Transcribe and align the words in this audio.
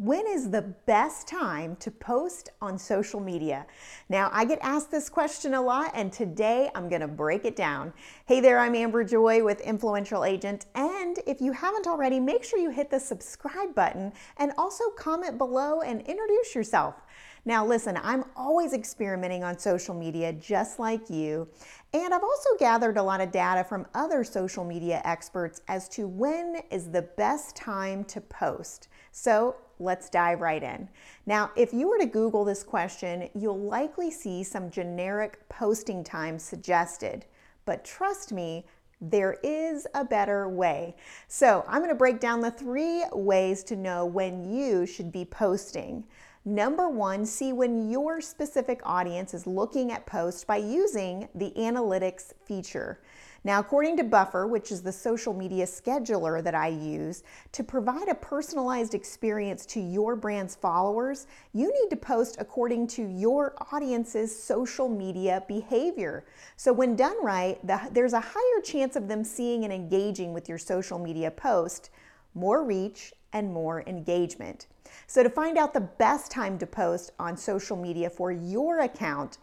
when 0.00 0.26
is 0.26 0.48
the 0.48 0.62
best 0.86 1.28
time 1.28 1.76
to 1.76 1.90
post 1.90 2.48
on 2.62 2.78
social 2.78 3.20
media? 3.20 3.66
Now, 4.08 4.30
I 4.32 4.46
get 4.46 4.58
asked 4.62 4.90
this 4.90 5.10
question 5.10 5.52
a 5.52 5.60
lot, 5.60 5.90
and 5.94 6.10
today 6.10 6.70
I'm 6.74 6.88
going 6.88 7.02
to 7.02 7.08
break 7.08 7.44
it 7.44 7.54
down. 7.54 7.92
Hey 8.24 8.40
there, 8.40 8.58
I'm 8.58 8.74
Amber 8.74 9.04
Joy 9.04 9.44
with 9.44 9.60
Influential 9.60 10.24
Agent. 10.24 10.64
And 10.74 11.18
if 11.26 11.42
you 11.42 11.52
haven't 11.52 11.86
already, 11.86 12.18
make 12.18 12.44
sure 12.44 12.58
you 12.58 12.70
hit 12.70 12.90
the 12.90 12.98
subscribe 12.98 13.74
button 13.74 14.14
and 14.38 14.52
also 14.56 14.84
comment 14.96 15.36
below 15.36 15.82
and 15.82 16.00
introduce 16.00 16.54
yourself. 16.54 16.94
Now, 17.44 17.66
listen, 17.66 17.98
I'm 18.02 18.24
always 18.36 18.72
experimenting 18.72 19.44
on 19.44 19.58
social 19.58 19.94
media 19.94 20.32
just 20.32 20.78
like 20.78 21.10
you. 21.10 21.46
And 21.92 22.14
I've 22.14 22.24
also 22.24 22.48
gathered 22.58 22.96
a 22.96 23.02
lot 23.02 23.20
of 23.20 23.32
data 23.32 23.64
from 23.64 23.86
other 23.94 24.24
social 24.24 24.64
media 24.64 25.02
experts 25.04 25.60
as 25.68 25.90
to 25.90 26.08
when 26.08 26.62
is 26.70 26.88
the 26.90 27.02
best 27.02 27.54
time 27.54 28.04
to 28.04 28.22
post. 28.22 28.88
So 29.12 29.56
let's 29.78 30.10
dive 30.10 30.40
right 30.40 30.62
in. 30.62 30.88
Now, 31.26 31.50
if 31.56 31.72
you 31.72 31.88
were 31.88 31.98
to 31.98 32.06
Google 32.06 32.44
this 32.44 32.62
question, 32.62 33.28
you'll 33.34 33.58
likely 33.58 34.10
see 34.10 34.42
some 34.42 34.70
generic 34.70 35.48
posting 35.48 36.04
times 36.04 36.42
suggested. 36.42 37.24
But 37.64 37.84
trust 37.84 38.32
me, 38.32 38.66
there 39.00 39.38
is 39.42 39.86
a 39.94 40.04
better 40.04 40.48
way. 40.48 40.94
So, 41.26 41.64
I'm 41.66 41.78
going 41.78 41.88
to 41.88 41.94
break 41.94 42.20
down 42.20 42.40
the 42.40 42.50
three 42.50 43.02
ways 43.12 43.64
to 43.64 43.76
know 43.76 44.04
when 44.04 44.44
you 44.44 44.84
should 44.84 45.10
be 45.10 45.24
posting. 45.24 46.04
Number 46.46 46.88
one, 46.88 47.26
see 47.26 47.52
when 47.52 47.90
your 47.90 48.22
specific 48.22 48.80
audience 48.84 49.34
is 49.34 49.46
looking 49.46 49.92
at 49.92 50.06
posts 50.06 50.42
by 50.42 50.56
using 50.56 51.28
the 51.34 51.52
analytics 51.58 52.32
feature. 52.46 53.00
Now, 53.44 53.60
according 53.60 53.98
to 53.98 54.04
Buffer, 54.04 54.46
which 54.46 54.72
is 54.72 54.82
the 54.82 54.92
social 54.92 55.34
media 55.34 55.66
scheduler 55.66 56.42
that 56.42 56.54
I 56.54 56.68
use, 56.68 57.24
to 57.52 57.62
provide 57.62 58.08
a 58.08 58.14
personalized 58.14 58.94
experience 58.94 59.66
to 59.66 59.80
your 59.80 60.16
brand's 60.16 60.54
followers, 60.54 61.26
you 61.52 61.72
need 61.72 61.90
to 61.90 61.96
post 61.96 62.36
according 62.38 62.86
to 62.88 63.06
your 63.06 63.54
audience's 63.72 64.34
social 64.34 64.88
media 64.88 65.42
behavior. 65.46 66.24
So, 66.56 66.72
when 66.72 66.96
done 66.96 67.22
right, 67.22 67.58
the, 67.66 67.80
there's 67.92 68.14
a 68.14 68.20
higher 68.20 68.62
chance 68.62 68.96
of 68.96 69.08
them 69.08 69.24
seeing 69.24 69.64
and 69.64 69.72
engaging 69.72 70.32
with 70.32 70.48
your 70.48 70.58
social 70.58 70.98
media 70.98 71.30
post, 71.30 71.90
more 72.34 72.64
reach, 72.64 73.12
and 73.32 73.52
more 73.52 73.82
engagement. 73.86 74.66
So, 75.06 75.22
to 75.22 75.30
find 75.30 75.58
out 75.58 75.74
the 75.74 75.80
best 75.80 76.30
time 76.30 76.58
to 76.58 76.66
post 76.66 77.12
on 77.18 77.36
social 77.36 77.76
media 77.76 78.10
for 78.10 78.30
your 78.30 78.80
account, 78.80 79.38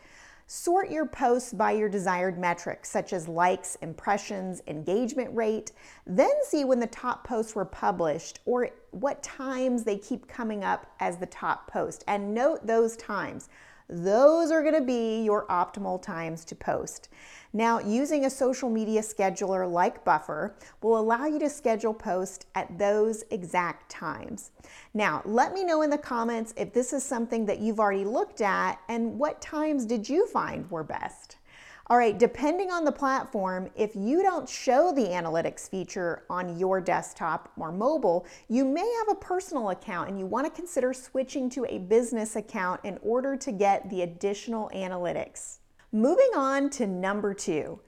sort 0.47 0.89
your 0.89 1.05
posts 1.05 1.51
by 1.53 1.71
your 1.71 1.89
desired 1.89 2.39
metrics, 2.39 2.89
such 2.89 3.11
as 3.11 3.27
likes, 3.27 3.75
impressions, 3.81 4.61
engagement 4.67 5.35
rate. 5.35 5.73
Then 6.05 6.31
see 6.43 6.63
when 6.63 6.79
the 6.79 6.87
top 6.87 7.27
posts 7.27 7.53
were 7.53 7.65
published 7.65 8.39
or 8.45 8.69
what 8.91 9.21
times 9.21 9.83
they 9.83 9.97
keep 9.97 10.27
coming 10.27 10.63
up 10.63 10.89
as 10.99 11.17
the 11.17 11.25
top 11.25 11.69
post. 11.69 12.03
And 12.07 12.33
note 12.33 12.65
those 12.65 12.95
times. 12.95 13.49
Those 13.89 14.51
are 14.51 14.61
going 14.61 14.73
to 14.73 14.81
be 14.81 15.23
your 15.23 15.45
optimal 15.47 16.01
times 16.01 16.43
to 16.45 16.55
post. 16.55 17.07
Now, 17.53 17.79
using 17.79 18.25
a 18.25 18.29
social 18.29 18.69
media 18.69 19.01
scheduler 19.01 19.69
like 19.71 20.03
Buffer 20.03 20.55
will 20.81 20.99
allow 20.99 21.25
you 21.25 21.39
to 21.39 21.49
schedule 21.49 21.93
posts 21.93 22.45
at 22.55 22.77
those 22.77 23.23
exact 23.31 23.89
times. 23.89 24.51
Now, 24.93 25.21
let 25.23 25.53
me 25.53 25.63
know 25.63 25.81
in 25.83 25.89
the 25.89 25.97
comments 25.97 26.53
if 26.57 26.73
this 26.73 26.91
is 26.91 27.03
something 27.03 27.45
that 27.45 27.59
you've 27.59 27.79
already 27.79 28.03
looked 28.03 28.41
at 28.41 28.79
and 28.89 29.17
what 29.17 29.41
times 29.41 29.85
did 29.85 30.09
you 30.09 30.27
find 30.27 30.69
were 30.69 30.83
best. 30.83 31.37
All 31.89 31.97
right, 31.97 32.19
depending 32.19 32.69
on 32.69 32.83
the 32.83 32.91
platform, 32.91 33.69
if 33.73 33.95
you 33.95 34.21
don't 34.21 34.47
show 34.47 34.91
the 34.91 35.03
analytics 35.03 35.69
feature 35.69 36.23
on 36.29 36.59
your 36.59 36.81
desktop 36.81 37.53
or 37.57 37.71
mobile, 37.71 38.25
you 38.49 38.65
may 38.65 38.93
have 38.99 39.15
a 39.15 39.19
personal 39.21 39.69
account 39.69 40.09
and 40.09 40.19
you 40.19 40.25
want 40.25 40.45
to 40.45 40.51
consider 40.51 40.93
switching 40.93 41.49
to 41.51 41.65
a 41.69 41.77
business 41.77 42.35
account 42.35 42.81
in 42.83 42.99
order 43.01 43.37
to 43.37 43.53
get 43.53 43.89
the 43.89 44.01
additional 44.01 44.69
analytics. 44.75 45.59
Moving 45.93 46.31
on 46.35 46.69
to 46.71 46.87
number 46.87 47.33
two. 47.33 47.79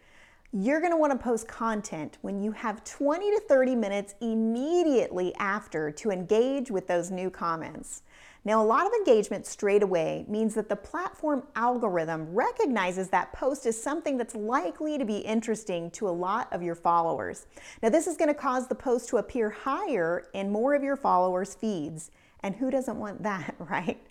You're 0.53 0.79
going 0.79 0.93
to 0.93 0.97
want 0.97 1.11
to 1.11 1.19
post 1.19 1.49
content 1.49 2.19
when 2.21 2.39
you 2.39 2.53
have 2.53 2.85
20 2.85 3.31
to 3.31 3.41
30 3.49 3.75
minutes 3.75 4.15
immediately 4.21 5.35
after 5.35 5.91
to 5.91 6.09
engage 6.09 6.71
with 6.71 6.87
those 6.87 7.11
new 7.11 7.29
comments. 7.29 8.03
Now, 8.45 8.63
a 8.63 8.65
lot 8.65 8.87
of 8.87 8.93
engagement 8.93 9.45
straight 9.45 9.83
away 9.83 10.25
means 10.27 10.55
that 10.55 10.69
the 10.69 10.75
platform 10.75 11.43
algorithm 11.55 12.33
recognizes 12.33 13.09
that 13.09 13.33
post 13.33 13.65
is 13.65 13.81
something 13.81 14.17
that's 14.17 14.35
likely 14.35 14.97
to 14.97 15.05
be 15.05 15.17
interesting 15.17 15.91
to 15.91 16.07
a 16.07 16.11
lot 16.11 16.51
of 16.53 16.63
your 16.63 16.75
followers. 16.75 17.47
Now, 17.83 17.89
this 17.89 18.07
is 18.07 18.15
going 18.15 18.29
to 18.29 18.33
cause 18.33 18.67
the 18.67 18.75
post 18.75 19.09
to 19.09 19.17
appear 19.17 19.49
higher 19.49 20.27
in 20.33 20.51
more 20.51 20.73
of 20.73 20.83
your 20.83 20.95
followers' 20.95 21.53
feeds. 21.53 22.11
And 22.41 22.55
who 22.55 22.71
doesn't 22.71 22.97
want 22.97 23.21
that, 23.23 23.55
right? 23.59 24.01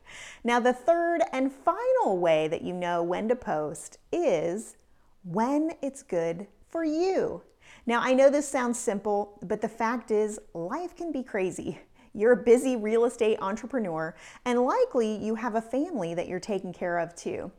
Now, 0.44 0.60
the 0.60 0.74
third 0.74 1.22
and 1.32 1.50
final 1.50 2.18
way 2.18 2.48
that 2.48 2.62
you 2.62 2.74
know 2.74 3.02
when 3.02 3.28
to 3.28 3.36
post 3.36 3.98
is 4.12 4.76
when 5.24 5.72
it's 5.82 6.02
good 6.02 6.46
for 6.68 6.84
you. 6.84 7.42
Now, 7.86 8.00
I 8.02 8.12
know 8.12 8.28
this 8.28 8.46
sounds 8.46 8.78
simple, 8.78 9.38
but 9.42 9.62
the 9.62 9.68
fact 9.68 10.10
is, 10.10 10.38
life 10.52 10.94
can 10.94 11.10
be 11.10 11.22
crazy. 11.22 11.78
You're 12.18 12.32
a 12.32 12.36
busy 12.36 12.74
real 12.74 13.04
estate 13.04 13.38
entrepreneur, 13.40 14.12
and 14.44 14.64
likely 14.64 15.14
you 15.24 15.36
have 15.36 15.54
a 15.54 15.62
family 15.62 16.14
that 16.14 16.26
you're 16.26 16.40
taking 16.40 16.72
care 16.72 16.98
of 16.98 17.14
too. 17.14 17.52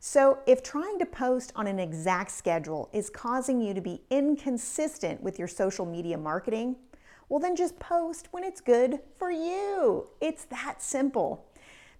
So, 0.00 0.38
if 0.46 0.62
trying 0.62 0.98
to 1.00 1.04
post 1.04 1.52
on 1.54 1.66
an 1.66 1.78
exact 1.78 2.30
schedule 2.30 2.88
is 2.94 3.10
causing 3.10 3.60
you 3.60 3.74
to 3.74 3.82
be 3.82 4.00
inconsistent 4.08 5.22
with 5.22 5.38
your 5.38 5.46
social 5.46 5.84
media 5.84 6.16
marketing, 6.16 6.76
well, 7.28 7.38
then 7.38 7.54
just 7.54 7.78
post 7.80 8.28
when 8.30 8.44
it's 8.44 8.62
good 8.62 9.00
for 9.18 9.30
you. 9.30 10.08
It's 10.22 10.46
that 10.46 10.80
simple. 10.80 11.44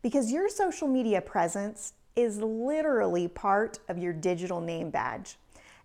Because 0.00 0.32
your 0.32 0.48
social 0.48 0.88
media 0.88 1.20
presence 1.20 1.92
is 2.16 2.38
literally 2.38 3.28
part 3.28 3.80
of 3.90 3.98
your 3.98 4.14
digital 4.14 4.62
name 4.62 4.88
badge. 4.88 5.36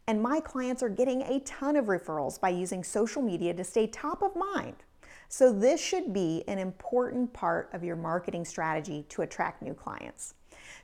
And 0.08 0.22
my 0.22 0.40
clients 0.40 0.82
are 0.82 0.90
getting 0.90 1.22
a 1.24 1.42
ton 1.42 1.76
of 1.76 1.88
referrals 1.88 2.40
by 2.40 2.50
using 2.50 2.82
social 2.82 3.22
media 3.22 3.54
to 3.54 3.64
stay 3.66 3.88
top 3.88 4.22
of 4.22 4.38
mind. 4.38 4.76
So, 5.36 5.52
this 5.52 5.82
should 5.82 6.14
be 6.14 6.44
an 6.48 6.60
important 6.60 7.34
part 7.34 7.72
of 7.74 7.84
your 7.84 7.96
marketing 7.96 8.46
strategy 8.46 9.04
to 9.10 9.24
attract 9.24 9.64
new 9.64 9.74
clients. 9.74 10.36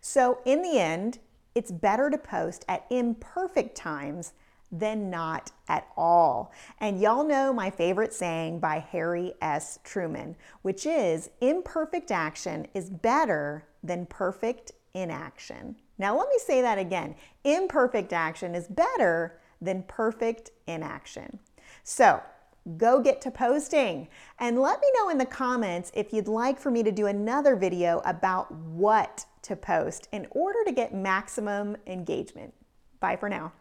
So, 0.02 0.40
in 0.44 0.64
the 0.64 0.80
end, 0.80 1.20
it's 1.54 1.70
better 1.72 2.10
to 2.10 2.18
post 2.18 2.66
at 2.68 2.88
imperfect 2.90 3.78
times 3.78 4.34
than 4.72 5.12
not 5.12 5.52
at 5.68 5.88
all. 5.96 6.52
And 6.80 7.00
y'all 7.00 7.24
know 7.24 7.54
my 7.54 7.70
favorite 7.70 8.12
saying 8.12 8.60
by 8.60 8.80
Harry 8.80 9.36
S. 9.40 9.78
Truman, 9.84 10.36
which 10.64 10.88
is 10.88 11.30
imperfect 11.42 12.10
action 12.10 12.66
is 12.74 12.90
better 12.90 13.68
than 13.84 14.08
perfect 14.08 14.72
inaction. 14.96 15.76
Now, 16.00 16.18
let 16.18 16.28
me 16.28 16.40
say 16.40 16.64
that 16.64 16.80
again 16.80 17.14
imperfect 17.44 18.14
action 18.14 18.56
is 18.56 18.68
better 18.68 19.40
than 19.62 19.84
perfect 19.84 20.50
inaction. 20.66 21.38
So, 21.84 22.24
go 22.78 23.02
get 23.02 23.22
to 23.22 23.32
posting. 23.32 24.08
And 24.40 24.60
let 24.60 24.80
me 24.80 24.88
know 24.98 25.10
in 25.10 25.18
the 25.18 25.26
comments 25.26 25.92
if 25.94 26.14
you'd 26.14 26.28
like 26.28 26.60
for 26.60 26.72
me 26.72 26.84
to 26.84 26.92
do 26.92 27.08
another 27.08 27.56
video 27.56 28.02
about 28.06 28.52
what 28.52 29.26
to 29.44 29.56
post 29.56 30.08
in 30.12 30.28
order 30.32 30.60
to 30.66 30.72
get 30.72 30.94
maximum 30.94 31.78
engagement. 31.88 32.54
Bye 33.00 33.16
for 33.16 33.30
now. 33.30 33.54